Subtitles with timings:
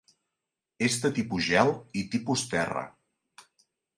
[0.85, 1.69] És de tipus gel
[2.01, 2.83] i tipus terra.